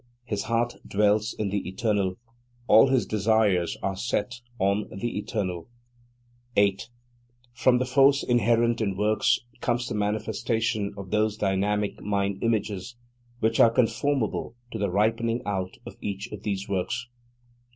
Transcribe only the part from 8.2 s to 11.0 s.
inherent in works comes the manifestation